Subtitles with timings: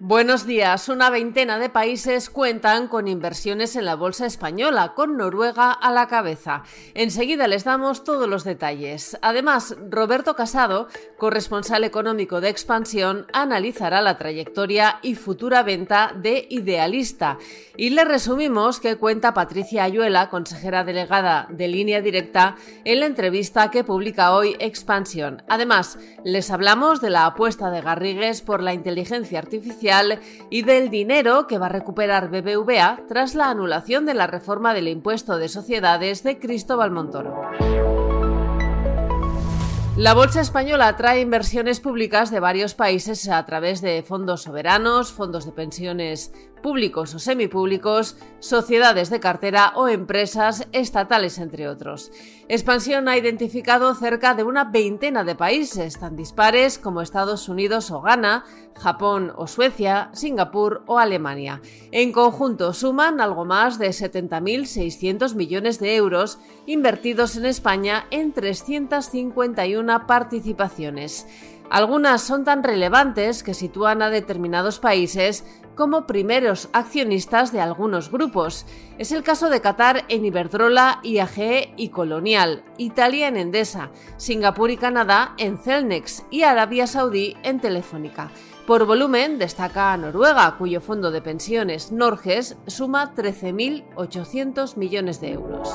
[0.00, 0.88] Buenos días.
[0.88, 6.06] Una veintena de países cuentan con inversiones en la bolsa española, con Noruega a la
[6.06, 6.62] cabeza.
[6.94, 9.18] Enseguida les damos todos los detalles.
[9.22, 17.36] Además, Roberto Casado, corresponsal económico de Expansión, analizará la trayectoria y futura venta de Idealista.
[17.76, 22.54] Y le resumimos que cuenta Patricia Ayuela, consejera delegada de Línea Directa,
[22.84, 25.42] en la entrevista que publica hoy Expansión.
[25.48, 29.87] Además, les hablamos de la apuesta de Garrigues por la inteligencia artificial
[30.50, 34.88] y del dinero que va a recuperar BBVA tras la anulación de la reforma del
[34.88, 38.07] impuesto de sociedades de Cristóbal Montoro.
[39.98, 45.44] La Bolsa Española atrae inversiones públicas de varios países a través de fondos soberanos, fondos
[45.44, 46.30] de pensiones
[46.62, 52.12] públicos o semipúblicos, sociedades de cartera o empresas estatales, entre otros.
[52.48, 58.00] Expansión ha identificado cerca de una veintena de países, tan dispares como Estados Unidos o
[58.00, 58.44] Ghana,
[58.76, 61.60] Japón o Suecia, Singapur o Alemania.
[61.90, 69.87] En conjunto suman algo más de 70.600 millones de euros invertidos en España en 351
[70.06, 71.26] participaciones.
[71.70, 75.44] Algunas son tan relevantes que sitúan a determinados países
[75.74, 78.66] como primeros accionistas de algunos grupos.
[78.98, 84.76] Es el caso de Qatar en Iberdrola, IAG y Colonial, Italia en Endesa, Singapur y
[84.76, 88.30] Canadá en Celnex y Arabia Saudí en Telefónica.
[88.66, 95.70] Por volumen destaca Noruega, cuyo fondo de pensiones Norges suma 13.800 millones de euros.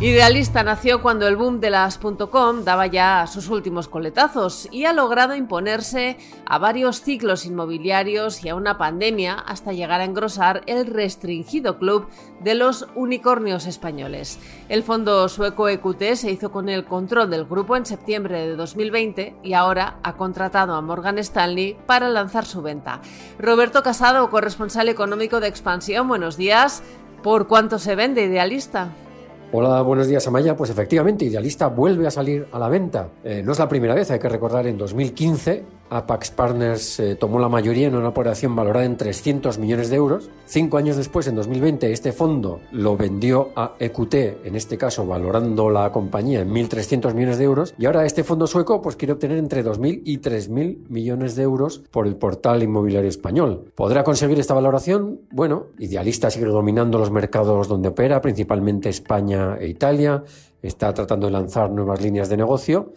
[0.00, 4.92] Idealista nació cuando el boom de las .com daba ya sus últimos coletazos y ha
[4.92, 10.86] logrado imponerse a varios ciclos inmobiliarios y a una pandemia hasta llegar a engrosar el
[10.86, 12.08] restringido club
[12.40, 14.40] de los unicornios españoles.
[14.68, 19.36] El fondo sueco EQT se hizo con el control del grupo en septiembre de 2020
[19.44, 23.00] y ahora ha contratado a Morgan Stanley para lanzar su venta.
[23.38, 26.82] Roberto Casado, corresponsal económico de Expansión, buenos días.
[27.22, 28.90] ¿Por cuánto se vende Idealista?
[29.56, 30.56] Hola, buenos días Amaya.
[30.56, 33.10] Pues efectivamente, Idealista vuelve a salir a la venta.
[33.22, 35.62] Eh, no es la primera vez, hay que recordar, en 2015
[35.94, 40.28] Apax Partners eh, tomó la mayoría en una operación valorada en 300 millones de euros.
[40.46, 45.70] Cinco años después, en 2020, este fondo lo vendió a EQT, en este caso valorando
[45.70, 47.74] la compañía en 1.300 millones de euros.
[47.78, 51.82] Y ahora este fondo sueco pues, quiere obtener entre 2.000 y 3.000 millones de euros
[51.90, 53.70] por el portal inmobiliario español.
[53.76, 55.20] ¿Podrá conseguir esta valoración?
[55.30, 60.24] Bueno, Idealista sigue dominando los mercados donde opera, principalmente España e Italia.
[60.60, 62.92] Está tratando de lanzar nuevas líneas de negocio.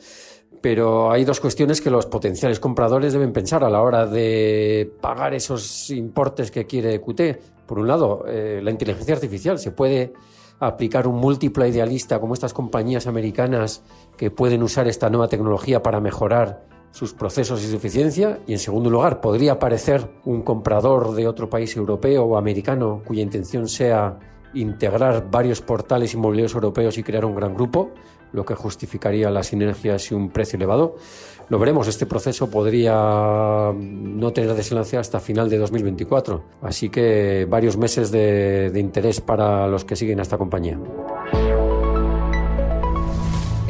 [0.61, 5.33] Pero hay dos cuestiones que los potenciales compradores deben pensar a la hora de pagar
[5.33, 7.21] esos importes que quiere QT.
[7.65, 9.59] Por un lado, eh, la inteligencia artificial.
[9.59, 10.13] Se puede
[10.59, 13.83] aplicar un múltiplo idealista como estas compañías americanas
[14.17, 18.39] que pueden usar esta nueva tecnología para mejorar sus procesos y su eficiencia.
[18.47, 23.21] Y en segundo lugar, podría aparecer un comprador de otro país europeo o americano cuya
[23.21, 24.17] intención sea
[24.53, 27.91] integrar varios portales inmobiliarios europeos y crear un gran grupo
[28.31, 30.95] lo que justificaría las sinergias y un precio elevado.
[31.49, 37.77] Lo veremos, este proceso podría no tener desenlace hasta final de 2024, así que varios
[37.77, 40.77] meses de, de interés para los que siguen a esta compañía.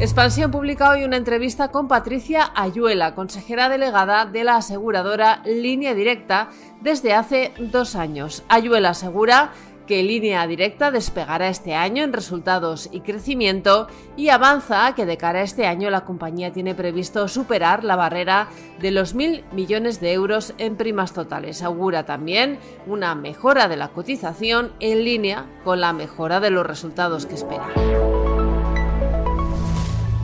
[0.00, 6.50] Expansión publica hoy una entrevista con Patricia Ayuela, consejera delegada de la aseguradora Línea Directa
[6.80, 8.44] desde hace dos años.
[8.48, 9.50] Ayuela asegura
[9.88, 13.88] que Línea Directa despegará este año en resultados y crecimiento
[14.18, 18.48] y avanza que de cara a este año la compañía tiene previsto superar la barrera
[18.80, 21.62] de los mil millones de euros en primas totales.
[21.62, 27.24] Augura también una mejora de la cotización en línea con la mejora de los resultados
[27.24, 27.66] que espera.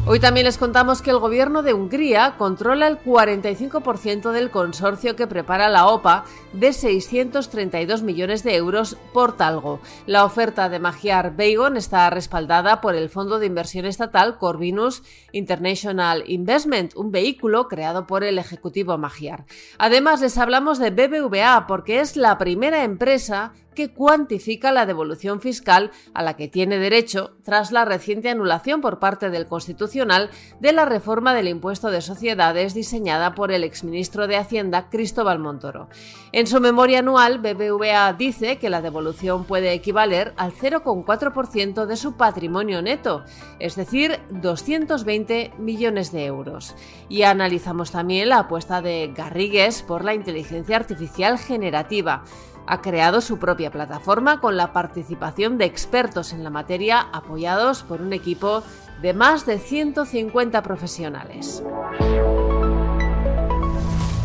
[0.07, 5.27] Hoy también les contamos que el gobierno de Hungría controla el 45% del consorcio que
[5.27, 9.81] prepara la OPA de 632 millones de euros por Talgo.
[10.05, 16.23] La oferta de Magyar Beigon está respaldada por el fondo de inversión estatal Corvinus International
[16.27, 19.47] Investment, un vehículo creado por el ejecutivo Magyar.
[19.79, 25.91] Además, les hablamos de BBVA porque es la primera empresa que cuantifica la devolución fiscal
[26.15, 30.31] a la que tiene derecho tras la reciente anulación por parte del Constitucional
[30.61, 35.89] de la reforma del impuesto de sociedades diseñada por el exministro de Hacienda Cristóbal Montoro.
[36.33, 42.17] En su memoria anual, BBVA dice que la devolución puede equivaler al 0,4% de su
[42.17, 43.25] patrimonio neto,
[43.59, 46.75] es decir, 220 millones de euros.
[47.09, 52.25] Y analizamos también la apuesta de Garrigues por la inteligencia artificial generativa
[52.67, 58.01] ha creado su propia plataforma con la participación de expertos en la materia apoyados por
[58.01, 58.63] un equipo
[59.03, 61.63] de más de 150 profesionales.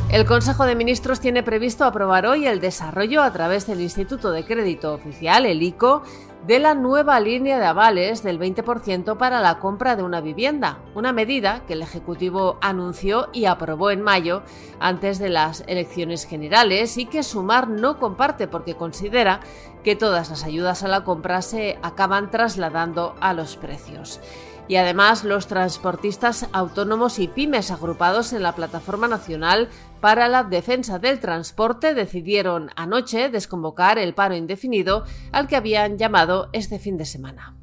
[0.10, 4.44] El Consejo de Ministros tiene previsto aprobar hoy el desarrollo a través del Instituto de
[4.44, 6.02] Crédito Oficial, el ICO,
[6.46, 11.12] de la nueva línea de avales del 20% para la compra de una vivienda, una
[11.12, 14.44] medida que el Ejecutivo anunció y aprobó en mayo
[14.80, 19.42] antes de las elecciones generales y que Sumar no comparte porque considera
[19.84, 24.22] que todas las ayudas a la compra se acaban trasladando a los precios.
[24.70, 29.68] Y además los transportistas autónomos y pymes agrupados en la Plataforma Nacional
[30.02, 36.50] para la Defensa del Transporte decidieron anoche desconvocar el paro indefinido al que habían llamado
[36.54, 37.56] este fin de semana.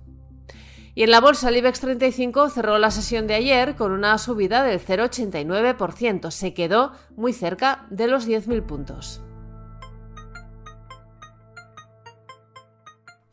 [0.95, 4.65] Y en la bolsa, el IBEX 35 cerró la sesión de ayer con una subida
[4.65, 6.31] del 0,89%.
[6.31, 9.21] Se quedó muy cerca de los 10.000 puntos.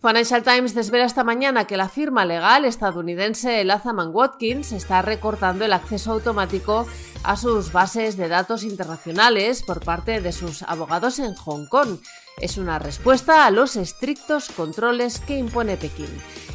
[0.01, 5.71] Financial Times desvela esta mañana que la firma legal estadounidense Latham Watkins está recortando el
[5.71, 6.85] acceso automático
[7.23, 11.97] a sus bases de datos internacionales por parte de sus abogados en Hong Kong.
[12.39, 16.09] Es una respuesta a los estrictos controles que impone Pekín.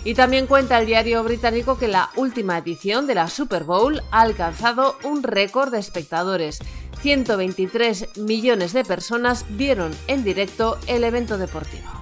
[0.04, 4.20] Y también cuenta el diario británico que la última edición de la Super Bowl ha
[4.20, 6.58] alcanzado un récord de espectadores.
[7.00, 11.97] 123 millones de personas vieron en directo el evento deportivo.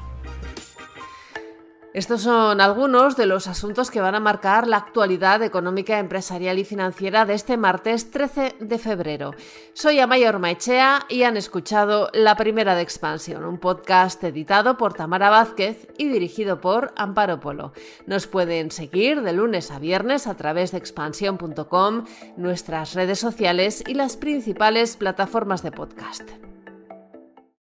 [1.97, 6.65] Estos son algunos de los asuntos que van a marcar la actualidad económica, empresarial y
[6.67, 9.31] financiera de este martes 13 de febrero.
[9.73, 15.31] Soy Amayor Maichea y han escuchado La Primera de Expansión, un podcast editado por Tamara
[15.31, 17.73] Vázquez y dirigido por Amparo Polo.
[18.05, 22.05] Nos pueden seguir de lunes a viernes a través de expansión.com,
[22.37, 26.46] nuestras redes sociales y las principales plataformas de podcast.